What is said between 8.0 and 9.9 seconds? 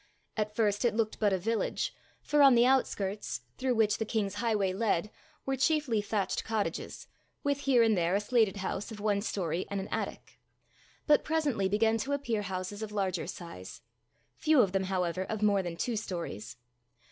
a slated house of one story and an